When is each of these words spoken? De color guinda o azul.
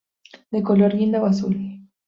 De 0.49 0.63
color 0.63 0.95
guinda 0.97 1.21
o 1.21 1.27
azul. 1.27 1.55